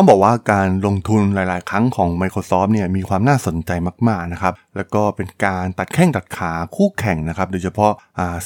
[0.00, 3.70] ต้องบอกว่าการลงทุนหลาย ๆ ครั้งของ Microsoft เนี่ยมีความน่าสนใจ
[4.08, 7.92] มาก ๆ นะครับ แล้วก็เป็นการตัดแข้งตัดขาคู่แข่งนะครับ โดยเฉพาะ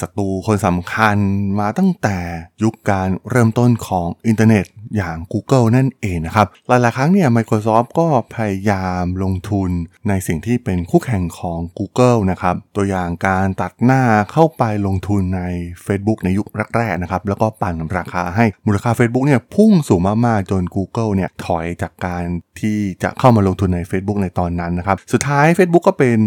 [0.00, 1.16] ศัตรูคนสำคัญ
[1.60, 2.18] มาตั้งแต่
[2.62, 4.66] ยุคการเริ่มต้นของอินเทอร์เน็ต
[4.96, 9.70] อย่าง Google นั่นเองนะครับ หลายๆ ครั้งเนี่ย Microsoft ก็พยายามลงทุน
[10.08, 14.02] ในสิ่งที่เป็นคู่แข่งของ Google นะครับ ตัวอย่างการตัดหน้า
[14.32, 15.42] เข้าไปลงทุนใน
[15.86, 16.46] Facebook ในยุค
[16.76, 22.24] แรกๆนะครับ แล้วก็ปั่นราคาให้มูลค่า Facebook เนี่ยพุ่งสูงมากๆ จน Google เนี่ยถอยจากการ
[22.60, 26.18] ที่จะเข้ามาลงทุนใน Facebook ในตอนนั้นนะครับ สุดท้าย Facebook ก็เป็น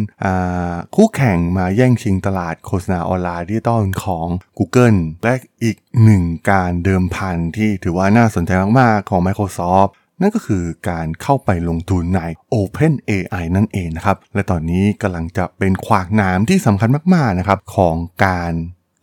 [0.96, 4.28] คู่แข่งมาแย่งชิงตลาดโฆษณาออนไลน์ดิจิตอลของ
[4.58, 9.92] Google และอีกหนึ่งการเดิมพันที่ถือว่าน่าสนใจมาก ๆ ของ Microsoft
[10.22, 12.22] นั่นก็คือการเข้าไปลงทุนใน
[12.54, 18.54] Open AI นั่นเองนะครับ และตอนนี้กำลังจะเป็นขวากหนามที่สำคัญมาก ๆ นะครับ ของการ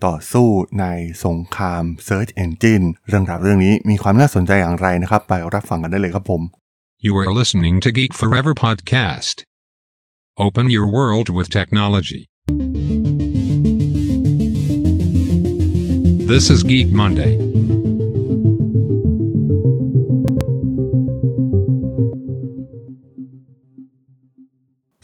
[0.07, 0.49] ต่อสู้
[0.81, 0.87] ใน
[1.25, 6.43] สงคราม Search Engine เรื่องราวเรื่องนี้มีความน่าสนใจอย่างไรนะครับ ไปรับฟังกันได้เลยครับผม
[7.07, 9.37] You are listening to Geek Forever podcast.
[10.49, 12.23] Open your world with technology.
[16.31, 17.33] This is Geek Monday.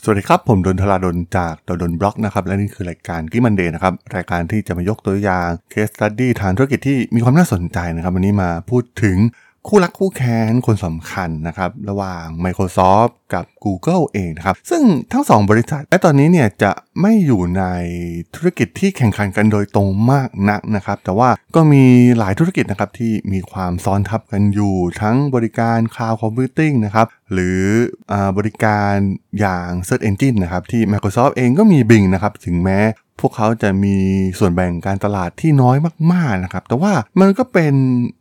[0.03, 9.17] สวัสดีครับ ผมด.ดล ธราดล จาก ด.ดล็อกนะครับ และนี่คือรายการ Geek Monday นะครับ รายการที่จะมายกตัวอย่าง case study ทางธุรกิจที่มีความน่าสนใจนะครับ วันนี้มาพูดถึง
[9.67, 17.65] คู่รักคู่แค้นคนสำคัญนะครับระหว่าง Microsoft กับ Google เองนะครับ ซึ่งทั้งสองบริษัทแม้ตอนนี้เนี่ยจะไม่อยู่ใน
[18.35, 21.85] ธุรกิจที่แข่งขันกันโดยตรงมากนักนะครับ แต่ว่าก็มี
[22.19, 27.61] หลายธุรกิจนะครับที่มีความซ้อนทับกันอยู่ ทั้งบริการ Cloud Computing นะครับหรือ
[28.13, 28.95] อบริการ
[29.41, 32.81] อย่าง Search Engine นะครับที่ Microsoft เองก็มี Bing นะครับถึงแม้
[33.21, 33.97] พวกเขาจะมี
[34.39, 35.77] ส่วนแบ่งการตลาดที่น้อย
[36.13, 37.75] มากๆนะครับ แต่ว่ามันก็เป็น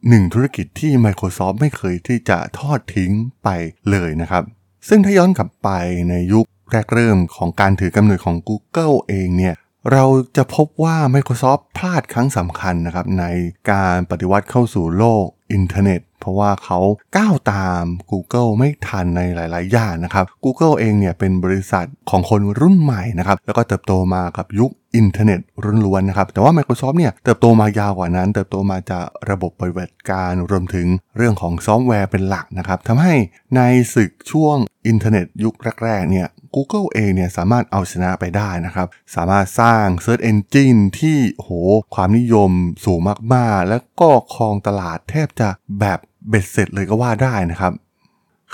[0.10, 3.12] หนึ่งธุรกิจที่ Microsoft ไม่เคยที่จะทอดทิ้ง
[3.44, 3.50] ไป
[3.92, 4.44] เลยนะครับ
[4.88, 5.70] ซึ่งถ้าย้อนกลับไป
[6.10, 9.56] ในยุคแรกเริ่มของการถือกำเนิดของ Google เองเนี่ย
[9.92, 10.06] เรา
[10.38, 13.26] จะพบว่า Microsoft พลาดครั้งสำคัญนะครับใน
[13.72, 16.80] การปฏิวัติเข้าสู่โลกอินเทอร์เน็ต เพราะว่าเขา
[17.18, 25.40] ก้าวตาม Google ไม่ทันในหลาย ๆ อย่างนะครับ Google เองเนี่ยเป็นบริษัทของคนรุ่นใหม่นะครับ แล้วก็เติบโตมากับยุคอินเทอร์เน็ต
[25.86, 30.88] ล้วนๆนะครับ แต่ว่า Microsoft เนี่ยเติบโตมายาวกว่านั้น เติบโตมาจากระบบปฏิบัติการรวมถึง
[31.18, 33.14] เรื่องของซอฟต์แวร์เป็นหลักนะครับทำให้
[33.56, 33.62] ใน
[33.94, 41.50] ศึกช่วงอินเทอร์เน็ตยุคแรกๆเนี่ย Google เองเนี่ยสามารถเอาชนะไปได้นะครับ สามารถสร้าง Search Engine ที่โห
[41.96, 42.52] ความนิยม
[42.86, 43.00] สูง
[43.34, 45.50] มากๆ แล้วก็ครองตลาดแทบจะ
[45.80, 46.00] แบบ
[46.30, 47.74] เบ็ดเสร็จเลยก็ว่าได้นะครับ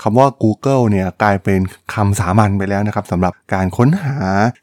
[0.02, 1.60] คำว่า Google เนี่ยกลายเป็น
[1.94, 4.18] คำสามัญไปแล้วนะครับสำหรับการค้นหา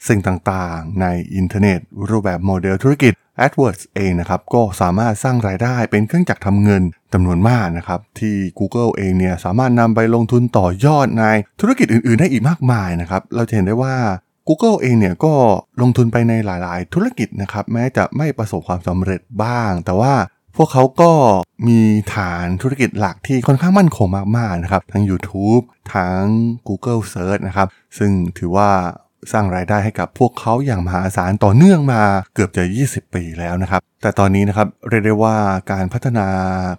[0.07, 1.05] สิ่งต่างๆ ใน
[1.35, 6.83] อินเทอร์เน็ต รูปแบบโมเดลธุรกิจ AdWords เองนะครับก็สามารถสร้างรายได้เป็นเครื่องจักรทำเงิน
[7.13, 11.25] จำนวนมากนะครับที่ Google เองเนี่ยสามารถนำไปลงทุนต่อยอดใน
[11.61, 13.95] ธุรกิจอื่นๆ ได้อีกมากมายนะครับเราจะเห็นได้ว่า
[14.47, 15.33] Google เองเนี่ยก็
[15.81, 20.13] ลงทุนไปในหลายๆ ธุรกิจนะครับแม้จะไม่ประสบความสำเร็จบ้าง แต่ว่า
[20.57, 21.11] พวกเขาก็
[21.67, 21.79] มี
[22.15, 24.07] ฐานธุรกิจหลักที่ค่อนข้างมั่นคง
[24.37, 25.63] มากๆนะครับทั้ง YouTube
[25.95, 26.23] ทั้ง
[26.67, 27.67] Google Search นะครับ
[27.97, 28.69] ซึ่งถือว่า
[29.31, 32.01] สร้างรายได้ให้กับพวกเขาอย่างมหาศาลต่อเนื่องมา
[32.35, 35.37] เกือบจะ 20 ปีแล้วนะครับ แต่ตอนนี้นะครับเรียกได้ว่า
[35.71, 36.27] การพัฒนา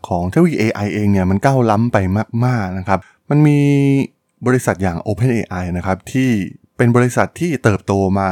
[0.08, 1.96] ของเทคโนโลยี AI เองเนี่ยมันก้าวล้ำไป
[2.44, 2.98] มากๆนะครับ
[3.30, 3.60] มันมี
[4.46, 6.30] บริษัทอย่าง OpenAI นะครับที่
[6.76, 8.30] เป็นบริษัทที่เติบโตมา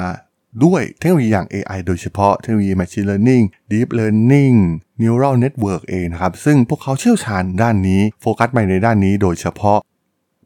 [0.64, 4.56] ด้วยเทคโนโลยีอย่าง AI โดยเฉพาะเทคโนโลยี Machine Learning Deep Learning
[5.02, 9.78] Neural Network เองนะครับ ซึ่งพวกเขาเชี่ยวชาญด้านนี้โฟกัสไปในด้านนี้โดยเฉพาะ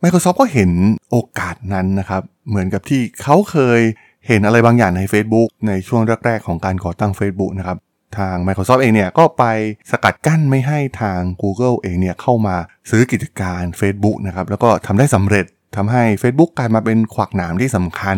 [0.03, 0.71] Microsoft ก็เห็น
[1.11, 3.81] โอกาสนั้นนะครับ เหมือนกับที่เขาเคย
[4.27, 7.79] เห็นอะไรบางอย่างใน Facebook ในช่วงแรก ๆ ของการก่อตั้ง Facebook นะครับ
[8.19, 9.45] ทาง Microsoft เองเนี่ยก็ไป
[9.91, 12.57] สกัดกั้นไม่ให้ทาง Google เองเนี่ยเข้ามา
[12.91, 15.45] ซื้อกิจการ Facebook นะครับ แล้วก็ทำได้สำเร็จ
[15.77, 18.17] ทำให้ Facebook กลายมาเป็นขวากหนามที่สำคัญ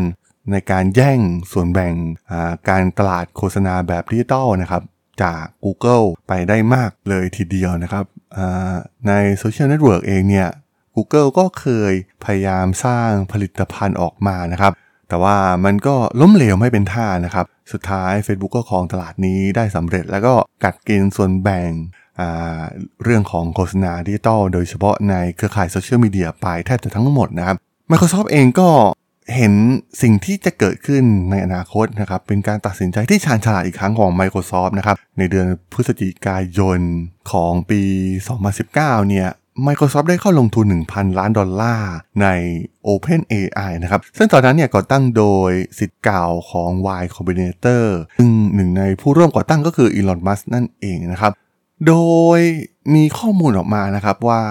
[0.52, 1.20] ในการแย่ง
[1.52, 1.94] ส่วนแบ่ง
[2.68, 4.82] การตลาดโฆษณาแบบดิจิตอลนะครับ
[5.22, 8.04] จาก Google ไปได้มากเลยทีเดียวนะครับ
[9.08, 10.48] ในโซเชียลเน็ตเวิร์กเองเนี่ย
[10.94, 11.92] Google ก็เคย
[12.24, 14.72] พยายามสร้างผลิตภัณฑ์ออกมานะครับ
[15.08, 20.34] แต่ว่ามันก็ล้มเหลวไม่เป็นท่านะครับ สุดท้าย Facebook ก็ครองตลาดนี้ได้สำเร็จแล้วก็
[20.64, 21.70] กัดกินส่วนแบ่ง
[23.04, 27.56] เรื่องของโฆษณาดิจิตอลโดยเฉพาะในเครือข่ายโซเชียลมีเดียไปแทบจะทั้งหมดนะครับ
[27.90, 28.68] Microsoft เองก็
[29.34, 29.52] เห็น
[30.02, 36.80] สิ่งที่จะเกิดขึ้นในอนาคตนะครับ เป็นการตัดสินใจที่ชาญฉลาดอีกครั้งของ Microsoft นะครับ ในเดือนพฤศจิกายน
[37.32, 37.80] ของปี
[38.44, 39.28] 2019 เนี่ย
[39.66, 42.26] Microsoft ได้เข้าลงทุน 1,000 ล้านดอลลาร์ใน
[42.88, 46.70] OpenAI นะครับ ซึ่งตอนนั้นเนี่ยก่อตั้งโดยสิทธิ์เก่าของ
[47.02, 47.84] Y Combinator
[48.16, 51.32] ซึ่งหนึ่งในผู้ร่วมก่อตั้งก็คือ Elon Musk นั่นเองนะครับ
[51.86, 51.94] โด
[52.38, 52.40] ย
[52.94, 54.42] มีข้อมูลออกมานะครับว่า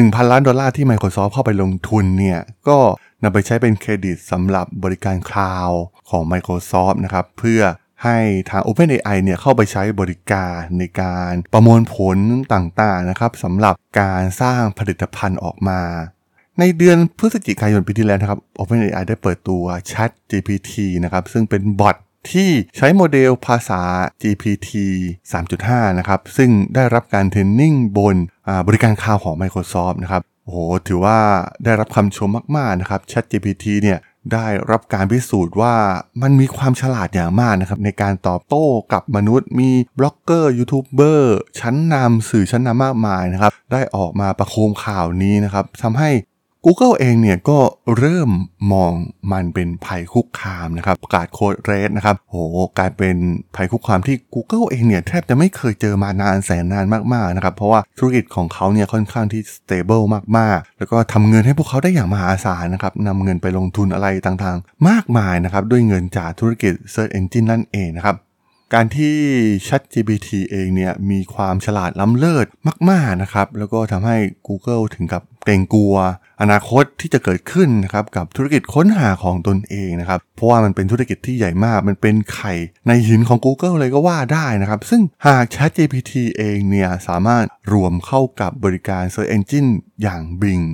[0.00, 2.78] 1,000 ล้านดอลลาร์ที่ Microsoft เข้าไปลงทุนเนี่ย ก็
[3.22, 5.70] นำไปใช้เป็นเครดิตสำหรับบริการคลาว
[6.10, 7.62] ของ Microsoft นะครับ เพื่อ
[8.04, 8.18] ให้
[8.50, 12.18] ทาง OpenAI เนี่ยเข้าไปใช้บริการในการประมวลผล
[12.54, 15.80] ต่างๆนะครับสำหรับการสร้างผลิตภัณฑ์ออกมา
[16.58, 20.72] ในเดือนพฤศจิกายนปีที่แล้วนะครับ OpenAI ได้เปิดตัว Chat GPT
[21.04, 21.96] นะครับซึ่งเป็นบอท
[22.30, 23.82] ที่ใช้โมเดลภาษา
[24.22, 24.70] GPT
[25.32, 28.16] 3.5 นะครับ ซึ่งได้รับการเทรนนิ่งบน
[28.66, 30.58] บริการคลาวของ Microsoft นะครับโอ้โห
[30.88, 31.18] ถือว่า
[31.64, 33.98] ได้รับคำชมมาก ๆ นะครับ ChatGPT เนี่ย
[34.32, 35.74] ได้รับการพิสูจน์ว่า
[36.22, 46.10] มันมีความฉลาดอย่างมากนะครับ ในการตอบโต้กับมนุษย์ มีบล็อกเกอร์ยูทูบเบอร์ชั้นนำสื่อชั้นนำมากมายนะครับ ได้ออกมาประโคมข่าวนี้นะครับทำให้
[46.66, 47.58] Google เองเนี่ยก็
[47.98, 48.30] เริ่ม
[48.72, 48.92] มอง
[49.32, 52.36] มันเป็นภัยคุกคามนะครับประกาศ Code Red นะครับโห
[52.78, 53.16] กลายเป็น
[53.56, 60.04] ภัยคุกคามที่ Google เองเนี่ยแทบจะไม่เคยเจอมานานแสนนานมากๆนะครับเพราะว่าธุรกิจของเขาเนี่ยค่อนข้างที่ stable
[60.38, 68.16] มากๆ แล้วก็ทำเงินให้พวกเขาได้อย่างมหาศาลนะครับนำเงินไปลงทุนอะไรต่างๆ มากมายนะครับด้วยเงินจากธุรกิจ Search Engine นั่นเองนะครับ
[68.74, 69.14] การที่
[69.66, 72.46] ChatGPT เองเนี่ยมีความฉลาดล้ำเลิศ
[72.90, 74.16] มากๆนะครับ แล้วก็ทำให้
[74.48, 75.96] Google ถึงกับเกรงกลัว
[76.42, 82.52] อนาคตที่จะเกิดขึ้นนะครับกับธุรกิจค้นหาของตนเองนะครับ เพราะว่ามันเป็นธุรกิจที่ใหญ่มาก มันเป็นไข่
[82.88, 89.70] ในหินของ Google เลยก็ว่าได้นะครับ ซึ่งหาก ChatGPT เองเนี่ยสามารถรวมเข้ากับบริการ Search Engine
[90.02, 90.64] อย่าง Bing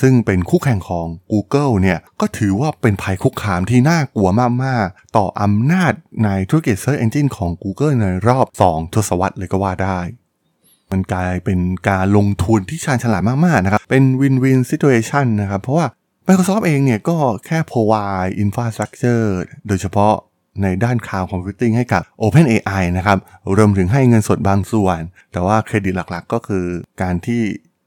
[0.00, 4.28] ซึ่งเป็นคู่แข่งของ Google เนี่ยก็ถือว่าเป็นภัยคุกคามที่น่ากลัว
[4.64, 5.92] มาก ๆ ต่ออำนาจ
[6.24, 10.00] ในธุรกิจ Search Engine ของ Google ในรอบ 2 ทศวรรษเลยก็ว่าได้
[10.92, 11.58] มันกลายเป็น
[11.88, 15.86] การลงทุนที่ชาญฉลาดมาก ๆ นะครับ เป็น win-win situation นะครับ เพราะว่า
[16.26, 19.26] Microsoft เองเนี่ยก็แค่ provide infrastructure
[19.68, 20.14] โดยเฉพาะ
[20.62, 23.18] ในด้าน cloud computing ให้กับ OpenAI นะครับ
[23.56, 25.00] รวมถึงให้เงินสดบางส่วน
[25.32, 26.66] แต่ว่าเครดิตหลักๆ ก็คือ
[27.02, 27.42] การที่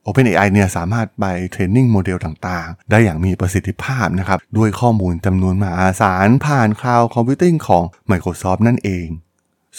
[0.08, 9.08] OpenAI เนี่ยสามารถไปเทรนนิ่งโมเดลต่างๆ ได้อย่างมีประสิทธิภาพนะครับ ด้วยข้อมูลจำนวนมหาศาลผ่าน Cloud Computing ของ Microsoft นั่นเอง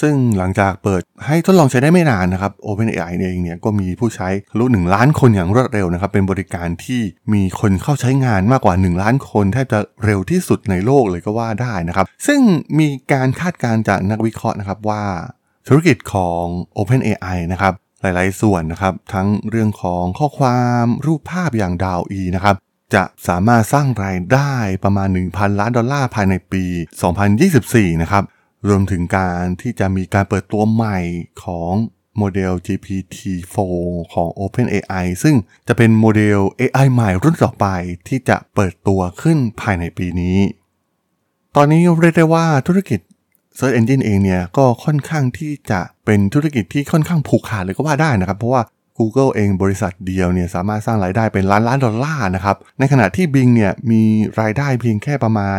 [0.02, 7.02] ซึ่งหลังจากเปิดให้ทดลองใช้ได้ไม่นานนะครับ OpenAI เองเนี่ยก็มีผู้ใช้ทะลุ1ล้านคนอย่างรวดเร็วนะครับ เป็นบริการที่
[7.32, 12.40] มีคนเข้าใช้งานมากกว่า 1 ล้านคนแทบจะเร็วที่สุดในโลกเลยก็ว่าได้นะครับ ซึ่ง
[12.78, 15.02] มีการคาดการณ์จากนักวิเคราะห์นะครับว่า
[15.68, 16.44] ธุรกิจของ
[16.76, 17.74] OpenAI นะครับ
[18.18, 22.56] ลายๆ ส่วนนะครับ ทั้งเรื่องของข้อความรูปภาพอย่างดาวอีนะครับ
[22.94, 24.52] จะสามารถสร้างรายได้
[24.84, 26.64] ประมาณ 1,000 ล้านดอลลาร์ภายในปี
[27.32, 28.24] 2024 นะครับ
[28.68, 30.98] รวมถึงการที่จะมีการเปิดตัวใหม่
[31.44, 31.72] ของ
[32.18, 33.56] โมเดล GPT-4
[34.12, 35.36] ของ OpenAI ซึ่ง
[35.68, 37.66] จะเป็นโมเดล AI ใหม่รุ่นต่อไป
[38.08, 40.38] ที่จะเปิดตัวขึ้นภายในปีนี้
[41.56, 43.00] ตอนนี้เรียกได้ว่าธุรกิจ
[43.58, 48.62] Search Engine เองเนี่ยก็ค่อนข้างที่จะเป็นธุรกิจที่ค่อนข้างผูกขาดเลยก็ว่าได้นะครับ เพราะว่า
[48.98, 54.02] Google เองบริษัทเดียวเนี่ยสามารถสร้างรายได้เป็นล้านล้านดอลลาร์นะครับ ในขณะที่ Bing เนี่ยมี
[54.40, 55.58] รายได้เพียงแค่ประมาณ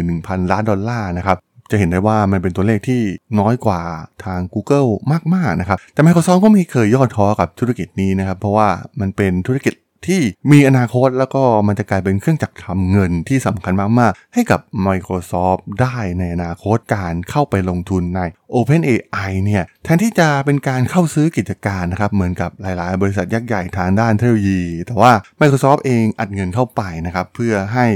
[0.00, 1.36] 11,000 ล้านดอลลาร์นะครับ
[1.70, 3.00] จะเห็นได้ว่ามันเป็นตัวเลขที่
[3.40, 3.80] น้อยกว่า
[4.24, 4.88] ทาง Google
[5.34, 8.68] มาก ๆ นะครับ แต่ Microsoft ก็ไม่เคยย่อท้อกับธุรกิจนี้นะครับ เพราะว่า
[9.00, 9.74] มันเป็นธุรกิจ
[10.06, 10.20] ที่
[10.52, 18.20] มีอนาคตแล้วก็มันจะกลายเป็นเครื่องจักรทำเงินที่สำคัญมาก ๆ ให้กับ Microsoft ได้ในอนาคตการเข้าไปลงทุนใน
[18.54, 27.86] OpenAI เนี่ยแทนที่จะเป็นการเข้าซื้อกิจการนะครับ เหมือนกับหลาย ๆ บริษัทยักษ์ใหญ่ทางด้านเทคโนโลยี แต่ว่า Microsoft เองอัดเงินเข้าไปนะครับ เพื่อให้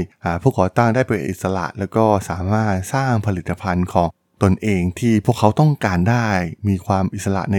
[0.41, 4.09] ผู้ก่อตั้งได้เป็นอิสระ แล้วก็สามารถสร้างผลิตภัณฑ์ของ
[4.43, 6.27] ตนเองที่พวกเขาต้องการได้
[6.67, 7.57] มีความอิสระใน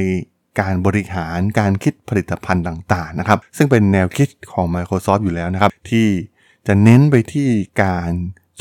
[0.61, 6.09] การบริหารการคิดผลิตภัณฑ์ต่างๆนะครับ ซึ่งเป็นแนวคิดของ Microsoft อยู่แล้วนะครับ ที่
[6.67, 7.49] จะเน้นไปที่
[7.83, 8.11] การ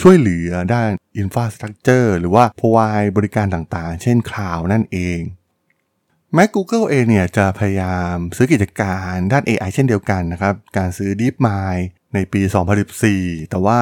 [0.01, 0.89] ช่วยเหลือด้าน
[1.21, 5.19] Infrastructure หรือว่า provide บริการต่างๆ เช่น Cloud นั่นเอง
[6.33, 11.81] แม้ Google เองเนี่ยจะพยายามซื้อกิจการด้าน AI เช่นเดียวกันนะครับ การซื้อ DeepMind
[12.13, 12.41] ในปี
[12.95, 13.79] 2014 แต่ว่า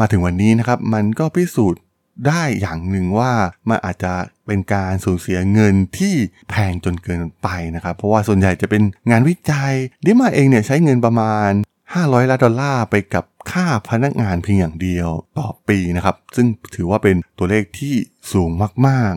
[0.00, 1.80] มาถึงวันนี้นะครับ มันก็พิสูจน์
[2.26, 3.32] ได้อย่างหนึ่งว่า
[3.68, 4.12] มันอาจจะ
[4.46, 6.14] เป็นการสูญเสียเงินที่
[6.50, 9.72] แพงจนเกินไปนะครับ เพราะว่าส่วนใหญ่จะเป็นงานวิจัย
[10.04, 11.50] ดิมาเองเนี่ยใช้เงินประมาณ
[11.90, 15.08] 500ล้านดอลลาร์ไปกับค่าพนักงานเพียงอย่างเดียว
[15.38, 17.94] ต่อปีนะครับ ซึ่งถือว่าเป็นตัวเลขที่
[18.32, 18.50] สูง
[18.88, 19.14] มาก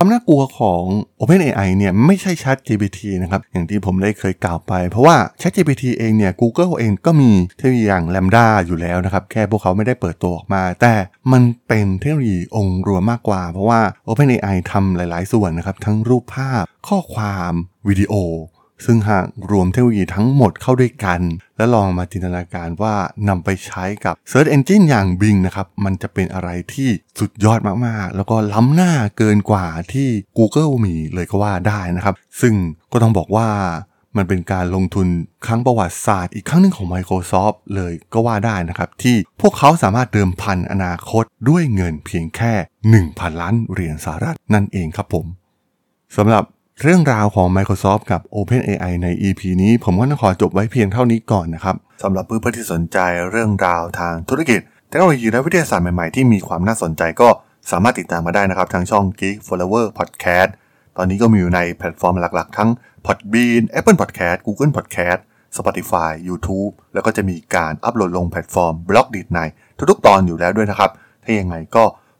[0.00, 0.82] ความน่ากลัวของ
[1.20, 10.62] OpenAI เนี่ยไม่ใช่ Chat GPT นะครับ อย่างที่ผมได้เคยกล่าวไป เพราะว่า Chat GPT เองเนี่ย Google เองก็มีเทคโนโลยีอย่าง Lambda อยู่แล้วนะครับ แค่พวกเขาไม่ได้เปิดตัวออกมา
[10.80, 10.94] แต่
[11.32, 17.52] มันเป็นเทคโนโลยีองค์รวมมากกว่า เพราะว่า OpenAI ทำหลาย ๆ ส่วนนะครับ ทั้งรูปภาพข้อความ
[17.88, 18.14] วิดีโอ
[18.84, 21.20] ซึ่งหากรวมเทคโนโลยีทั้งหมดเข้าด้วยกัน
[21.56, 22.94] และลองมาจินตนาการว่า
[23.28, 30.08] นำไปใช้กับ Search Engine อย่าง Bing นะครับ มันจะเป็นอะไรที่สุดยอดมากๆ แล้วก็ล้ำหน้าเกินกว่าที่
[30.38, 32.54] Google มีเลยก็ว่าได้นะครับ ซึ่ง
[32.92, 33.48] ก็ต้องบอกว่า
[34.16, 35.06] มันเป็นการลงทุน
[35.46, 42.52] ครั้งประวัติศาสตร์อีกครั้งหนึ่งของ Microsoft เลยก็ว่าได้นะครับ ที่พวกเขาสามารถเดิมพันอนาคตด้วยเงินเพียงแค่
[42.96, 45.26] 1,000 ล้านเหรียญสหรัฐนั่นเองครับผม
[46.16, 46.44] สำหรับ
[46.82, 52.98] เรื่องราวของ Microsoft กับ OpenAI ใน EP นี้ ผมก็ต้องขอจบไว้เพียงเท่านี้ก่อนนะครับสำหรับเพื่อนๆที่สนใจ
[53.30, 57.28] เรื่องราวทางธุรกิจเทคโนโลยีและวิทยาศาสตร์ใหม่ๆ ที่มีความน่าสนใจก็
[57.70, 60.50] สามารถติดตามมาได้นะครับ ทางช่อง Geek Forever Podcast
[60.96, 62.70] ตอนนี้ก็มีอยู่ในแพลตฟอร์มหลักๆ ทั้ง
[63.06, 65.20] Podbean Apple Podcast Google Podcast
[65.56, 69.40] Spotify YouTube แล้วก็จะมีการอัปโหลดลงแพลตฟอร์ม Blockdit ใน
[69.90, 70.90] ทุกๆ ตอนอยู่แล้วด้วยนะครับ
[71.24, 71.84] ถ้ายังไงก็